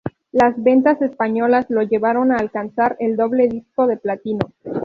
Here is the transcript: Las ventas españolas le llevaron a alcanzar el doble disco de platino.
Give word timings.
Las 0.31 0.55
ventas 0.63 0.99
españolas 1.03 1.69
le 1.69 1.85
llevaron 1.87 2.31
a 2.31 2.37
alcanzar 2.37 2.97
el 2.99 3.15
doble 3.15 3.47
disco 3.47 3.85
de 3.85 3.97
platino. 3.97 4.49